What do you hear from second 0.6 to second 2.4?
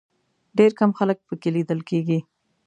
کم خلک په کې لیدل کېږي.